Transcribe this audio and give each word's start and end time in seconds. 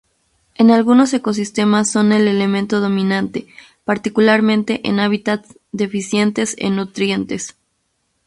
En 0.55 0.71
algunos 0.71 1.13
ecosistemas 1.13 1.91
son 1.91 2.11
el 2.11 2.27
elemento 2.27 2.79
dominante, 2.81 3.45
particularmente 3.83 4.81
en 4.89 4.99
hábitats 4.99 5.59
deficientes 5.71 6.55
en 6.57 6.77
nutrientes. 6.77 7.55